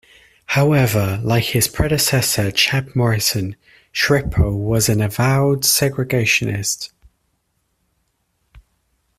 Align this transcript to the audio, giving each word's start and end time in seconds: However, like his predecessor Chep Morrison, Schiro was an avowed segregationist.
However, 0.47 1.21
like 1.23 1.43
his 1.43 1.67
predecessor 1.67 2.49
Chep 2.49 2.95
Morrison, 2.95 3.55
Schiro 3.93 4.51
was 4.57 4.89
an 4.89 4.99
avowed 4.99 5.61
segregationist. 5.61 6.89